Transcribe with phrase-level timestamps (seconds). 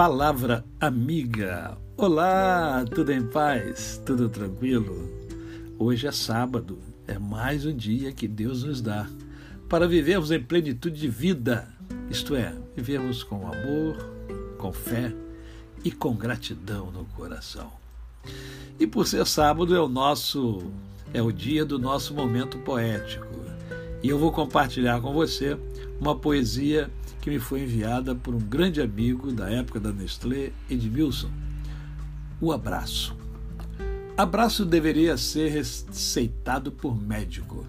[0.00, 1.76] Palavra amiga.
[1.94, 4.00] Olá, tudo em paz?
[4.06, 4.96] Tudo tranquilo?
[5.78, 9.06] Hoje é sábado, é mais um dia que Deus nos dá
[9.68, 11.68] para vivermos em plenitude de vida,
[12.08, 13.94] isto é, vivermos com amor,
[14.56, 15.12] com fé
[15.84, 17.70] e com gratidão no coração.
[18.78, 20.62] E por ser sábado é o nosso
[21.12, 23.26] é o dia do nosso momento poético.
[24.02, 25.58] E eu vou compartilhar com você
[26.00, 31.30] uma poesia que me foi enviada por um grande amigo da época da Nestlé, Edmilson.
[32.40, 33.14] O abraço.
[34.16, 37.66] Abraço deveria ser receitado por médico.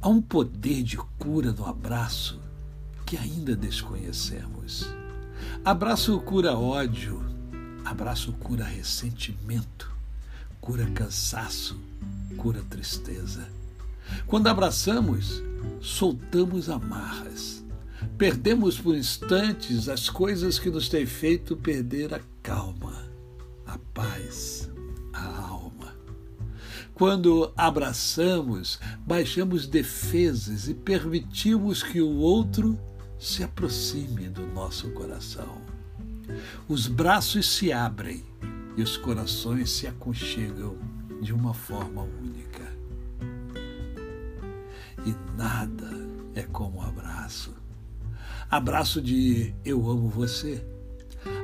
[0.00, 2.40] Há um poder de cura no abraço
[3.06, 4.86] que ainda desconhecemos.
[5.64, 7.22] Abraço cura ódio,
[7.84, 9.90] abraço cura ressentimento,
[10.60, 11.78] cura cansaço,
[12.36, 13.48] cura tristeza.
[14.26, 15.42] Quando abraçamos,
[15.80, 17.59] soltamos amarras.
[18.20, 23.10] Perdemos por instantes as coisas que nos têm feito perder a calma,
[23.64, 24.68] a paz,
[25.10, 25.96] a alma.
[26.92, 32.78] Quando abraçamos, baixamos defesas e permitimos que o outro
[33.18, 35.62] se aproxime do nosso coração.
[36.68, 38.22] Os braços se abrem
[38.76, 40.76] e os corações se aconchegam
[41.22, 42.70] de uma forma única.
[45.06, 45.90] E nada
[46.34, 47.58] é como um abraço.
[48.50, 50.66] Abraço de eu amo você.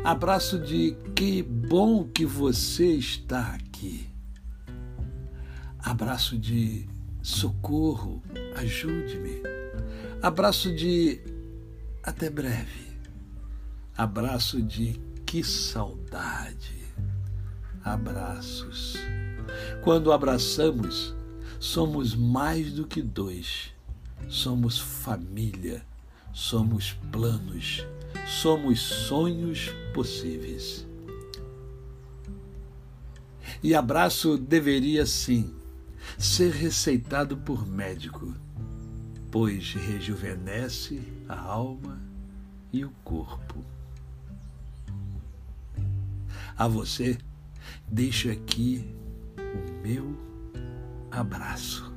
[0.03, 4.09] Abraço de que bom que você está aqui.
[5.79, 6.89] Abraço de
[7.23, 8.21] socorro,
[8.57, 9.41] ajude-me.
[10.21, 11.21] Abraço de
[12.03, 12.87] até breve.
[13.97, 16.93] Abraço de que saudade.
[17.85, 18.97] Abraços.
[19.85, 21.15] Quando abraçamos,
[21.61, 23.73] somos mais do que dois.
[24.29, 25.87] Somos família,
[26.37, 27.87] somos planos,
[28.27, 30.87] somos sonhos possíveis.
[33.63, 35.55] E abraço deveria sim
[36.19, 38.35] ser receitado por médico,
[39.31, 41.99] pois rejuvenesce a alma
[42.71, 43.65] e o corpo.
[46.55, 47.17] A você,
[47.89, 48.95] deixo aqui
[49.39, 50.15] o meu
[51.11, 51.91] abraço.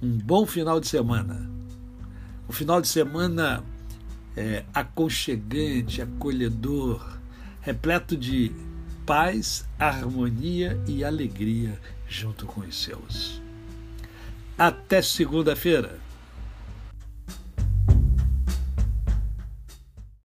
[0.00, 1.57] Um bom final de semana.
[2.48, 3.62] O final de semana
[4.34, 7.18] é aconchegante, acolhedor,
[7.60, 8.50] repleto de
[9.04, 11.78] paz, harmonia e alegria
[12.08, 13.42] junto com os seus.
[14.56, 15.98] Até segunda-feira.